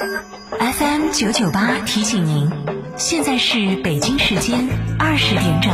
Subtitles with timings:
[0.00, 2.50] FM 九九八提醒您，
[2.96, 4.66] 现在是北京时间
[4.98, 5.70] 二十点整。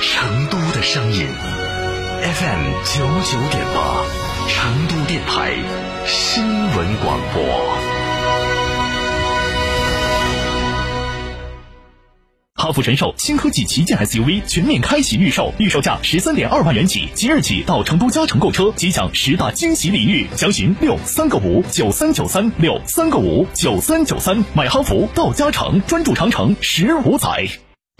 [0.00, 1.26] 成都的声音
[2.22, 4.04] ，FM 九九点八，
[4.48, 5.54] 成都电台
[6.06, 7.42] 新闻广播。
[12.54, 27.48] 哈弗神兽新科技旗舰 SUV 全面开启预售，预售价十三点二万元起，即日起到成都嘉诚购车即享十大惊喜礼遇，详询六三个五九三九三六三个五九三九三，买哈弗到嘉诚，专注长城十五载。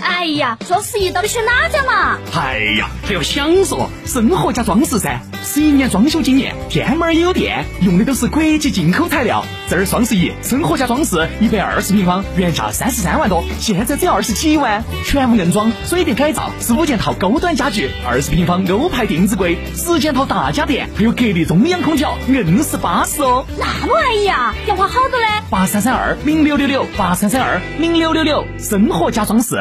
[0.02, 2.18] 哎呀，双十一到底选哪家嘛？
[2.32, 5.20] 哎呀，还要享受生活加装饰噻！
[5.44, 9.44] 十一年装修经验，天猫也有店，用的都是国际进口材料。
[9.68, 23.44] 这儿双十一，生活家装饰一百二十平方，原价三十三万多，现在只要二十七万，全屋硬装、水电改造，十五件套高端家具，二十平方欧派定制柜，十件套大家电，还有格力中央空调，硬是巴适哦！
[23.58, 24.54] 那么安逸啊？
[24.68, 25.26] 要花好多嘞？
[25.50, 29.56] 八三三二零六六六，八三三二零六六六，生活家装饰。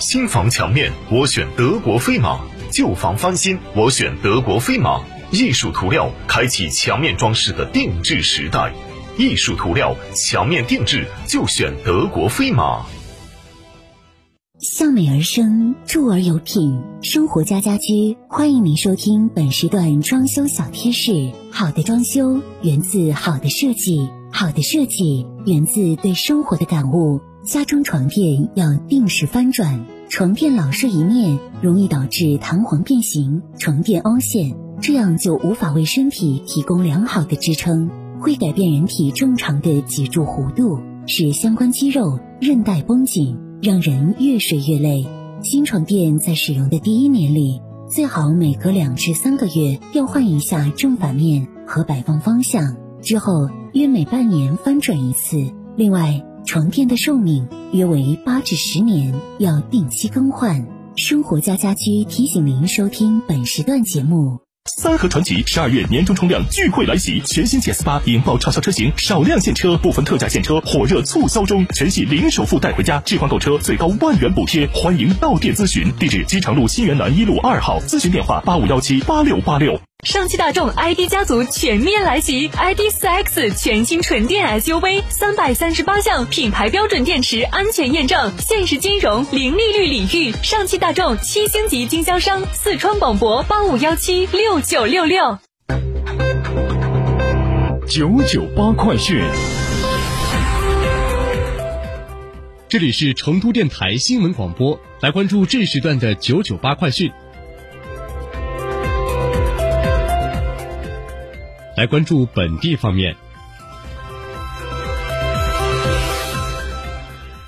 [0.00, 5.00] 新房墙面，我选德国飞马；旧房翻新，我选德国飞马。
[5.30, 8.72] 艺术涂料开启墙面装饰的定制时代，
[9.18, 12.84] 艺术涂料墙面定制就选德国飞马。
[14.60, 21.30] 向美而生，住而有品，生活家家居欢迎您收听本时段装修小贴士。
[21.52, 27.20] 好的装修源自好的设计，好的设计源自对生活的感悟。
[27.44, 45.06] 家中床垫要定时翻转，床垫老睡一面容易导致弹簧变形、床垫凹陷，这样就无法为身体提供良好的支撑，会改变人体正常的脊柱弧度，使相关肌肉、韧带绷紧，让人越睡越累。
[45.42, 47.60] 新床垫在使用的第一年里，
[47.90, 55.52] 最好每隔两至三个月调换一下正反面和摆放方向，之后约每半年翻转一次。
[55.76, 60.66] 另外，床垫的寿命约为八至十年，要定期更换。
[60.96, 64.40] 生活家家居提醒您收听本时段节目。
[64.78, 75.92] 三和传奇十二月年终冲量聚会来袭，全新 GS 八引爆畅销车型，少量现车，部分特价现车火热促销中，全系零首付带回家，置换购车最高万元补贴，欢迎到店咨询。
[75.98, 79.78] 地址：机场路新源南一路二号，咨询电话：八五幺七八六八六。
[80.08, 90.32] 上汽大众 ID 家族全面来袭，ID 四 X 全新纯电 SUV，三百三十八项品牌标准电池安全验证，限时金融零利率礼遇。
[90.42, 95.38] 上汽大众七星级经销商，四川广博八五幺七六九六六。
[97.86, 99.22] 九九八快讯，
[102.66, 107.12] 这里是成都电台新闻广播，来关注这时段的九九八快讯。
[111.78, 113.14] 来关注本地方面。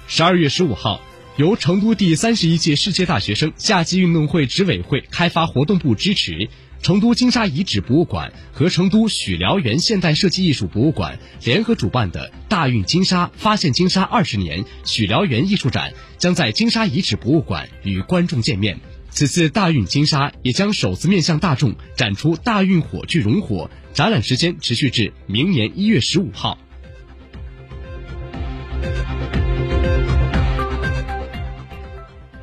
[0.06, 1.00] 十二月十五号，
[1.36, 6.48] 由成都第三十一届世界大学生夏季运动会执委会开发活动部支持，
[6.80, 18.78] 成都金沙遗址博物馆和成都许辽源现代设计艺术博物馆联合主办的“大运金沙，发现金沙二十年”许辽源艺术展，将在金沙遗址博物馆与观众见面。
[19.20, 26.56] 此次大运金沙也将首次面向大众展出大运火炬熔火，展览时间持续至明年一月十五号。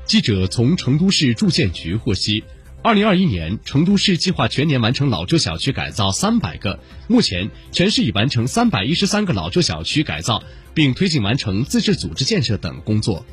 [0.06, 2.44] 记者从成都市住建局获悉，
[2.84, 10.44] 二零二一年成都市计划全年完成老旧小区改造三百个，目前全市已完成三百一十三个老旧小区改造，
[10.76, 13.26] 并推进完成自治组织建设等工作。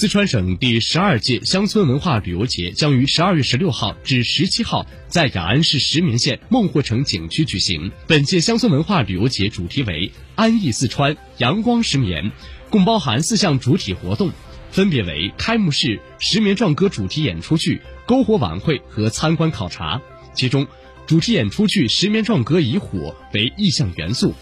[0.00, 7.90] 四川省第十二届乡村文化旅游节将于十二月十六号至十七号在雅安市石棉县孟获城景区举行。
[8.06, 12.30] 本届乡村文化旅游节主题为“安逸四川，阳光石棉”，
[12.70, 14.30] 共包含四项主体活动，
[14.70, 20.00] 分别为开幕式、石棉壮歌主题演出剧、篝火晚会和参观考察。
[20.32, 20.68] 其中，
[21.08, 24.32] 主题演出剧《石棉壮歌》以火为意象元素，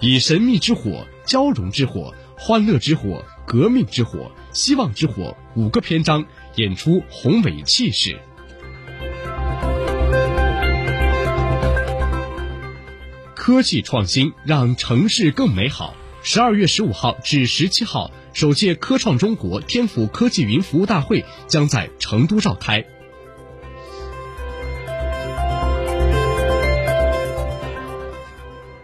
[0.00, 3.24] 以神秘之火、交融之火、欢乐之火。
[3.46, 6.24] 革命之火、希望之火五个篇章
[6.54, 8.16] 演出宏伟气势。
[13.34, 15.94] 科技创新让城市更美好。
[16.22, 22.86] 十二月十五号至十七号，首届科创中国天府科技云服务大会将在成都召开。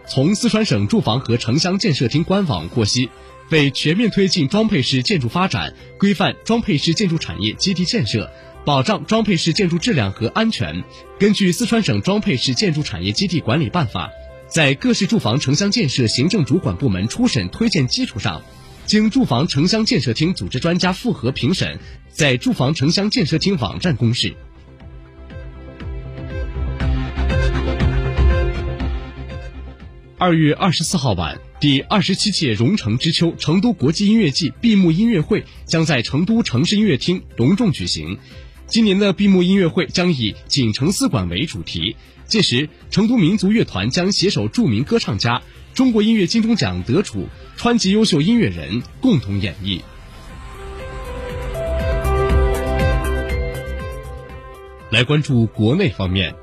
[0.05, 3.09] 从四川省住房和城乡建设厅官网获悉，
[3.51, 8.31] 为全面推进装配式建筑发展，规范装配式建筑产业基地建设，
[8.65, 10.83] 保障装配式建筑质量和安全，
[11.19, 14.07] 根据《四川省装配式建筑产业基地管理办法》，
[14.47, 18.41] 在各市住房城乡建设行政主管部门初审推荐基础上，
[18.85, 21.77] 经住房城乡建设厅组织专家复核评审，
[22.09, 24.33] 在住房城乡建设厅网站公示。
[30.21, 38.19] 二月二十四号晚，第二十七届蓉城之秋成都国际音乐季闭幕音乐会将在成都城市音乐厅隆重举行。
[38.67, 41.95] 今年的闭幕音乐会将以“锦城丝管”为主题，
[42.27, 45.41] 届时成都民族乐团将携手著名歌唱家、
[45.73, 47.27] 中国音乐金钟奖得主、
[47.57, 49.81] 川籍优秀音乐人共同演绎。
[54.91, 56.35] 来关注国内方面。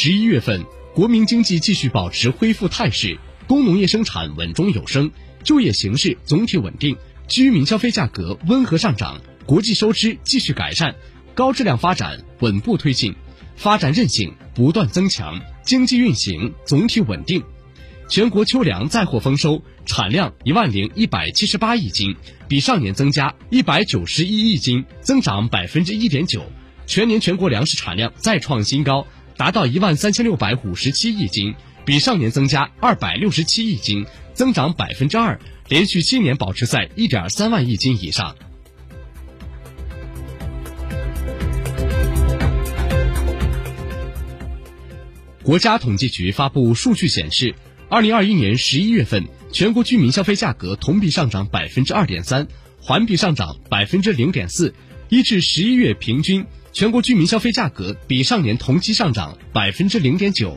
[0.00, 0.64] 十一月份，
[0.94, 3.18] 国民经济继续保持恢复态势，
[3.48, 5.10] 工农业生产稳中有升，
[5.42, 6.96] 就业形势总体稳定，
[7.26, 10.94] 居民消费价格温和上涨，国际收支继续改善，
[11.34, 13.12] 高质量发展稳步推进，
[13.56, 17.42] 发展韧性不断增强，经济运行总体稳定。
[18.08, 22.14] 全国秋粮再获丰收，产量一万零一百七十八亿斤，
[22.46, 26.44] 比上年增加一百九十一亿斤，增长百分之一点九，
[26.86, 29.04] 全年全国粮食产量再创新高。
[29.38, 31.54] 达到一万三千六百五十七亿斤，
[31.84, 34.04] 比上年增加二百六十七亿斤，
[34.34, 35.38] 增长百分之二，
[35.68, 38.34] 连续七年保持在一点三万亿斤以上。
[45.44, 47.54] 国家统计局发布数据显示，
[47.88, 52.48] 二零二一年十一月份，全国居民消费价格同比上涨百分之二点三，
[52.80, 54.74] 环比上涨百分之零点四，
[55.08, 56.44] 一至十一月平均。
[56.72, 60.56] 全国居民消费价格比上年同期上涨百分之零点九。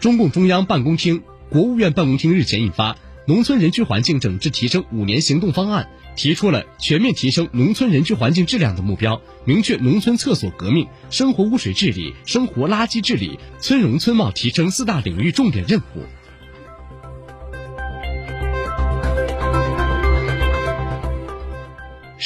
[0.00, 2.92] 中共中央办公厅、国务院办公厅日前印发
[3.26, 16.04] 《农村人居环境整治提升五年行动方案》，提出了全面提升农村人居环境质量的目标，明确农村厕所革命、生活污水治理、生活垃圾治理、村容村貌提升四大领域重点任务。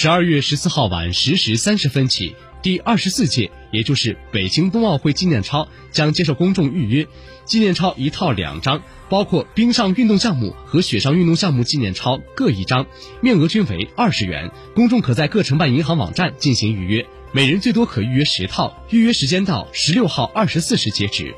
[0.02, 7.06] 十二月十四号晚十时三十分起，第二十四届，也就是北京冬奥会纪念钞将接受公众预约。
[7.44, 12.86] 纪念钞一套两张，包括冰上运动项目和雪上运动项目纪念钞各一张，
[13.20, 14.50] 面额均为二十元。
[14.74, 21.34] 公众可在各承办银行网站进行预约，每人最多可预约十套，预约时间到十六号二十四时截止。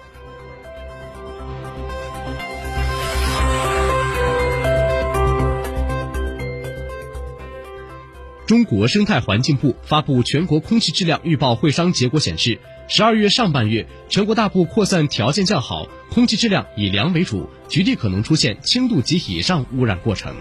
[8.53, 20.37] 中国生态环境部发布全国空气质量预报会商结果显示，十二月上半月全国大部扩散条件较好，空气质量以良为主，局地可能出现轻度及以上污染过程。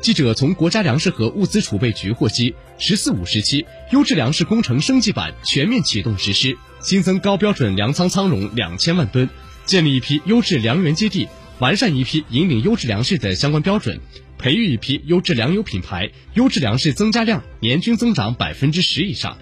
[0.00, 9.28] 记者从国家粮食和物资储备局获悉，“十四五”时期优质粮食工程升级版全面启动实施，新增高标准粮仓仓容两千万吨，
[9.66, 11.28] 建立一批优质粮源基地。
[11.60, 14.00] 完善一批引领优质粮食的相关标准，
[14.38, 19.36] 培育一批优质粮油品牌，优质粮食增加量年均增长百分之十以上。